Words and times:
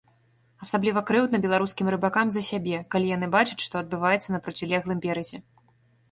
Асабліва 0.65 1.01
крыўдна 1.09 1.39
беларускім 1.43 1.91
рыбакам 1.95 2.31
за 2.35 2.41
сябе, 2.47 2.79
калі 2.95 3.11
яны 3.11 3.27
бачаць, 3.35 3.59
што 3.65 3.73
адбываецца 3.83 4.29
на 4.37 4.41
процілеглым 4.47 4.97
беразе. 5.05 5.37